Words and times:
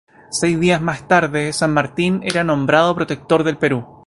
Seis 0.31 0.59
días 0.59 0.81
más 0.81 1.07
tarde, 1.07 1.53
San 1.53 1.73
Martín 1.75 2.21
era 2.23 2.43
nombrado 2.43 2.95
Protector 2.95 3.43
del 3.43 3.59
Perú. 3.59 3.85